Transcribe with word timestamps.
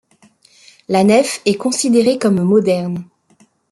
La 0.89 1.03
nef 1.03 1.41
est 1.45 1.57
considérée 1.57 2.17
comme 2.17 2.41
moderne. 2.41 3.05